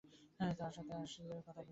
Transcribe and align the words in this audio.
তার 0.59 0.71
সাথে 0.71 0.93
আসলে 0.95 1.35
কথা 1.37 1.51
বলি 1.57 1.59
না। 1.59 1.69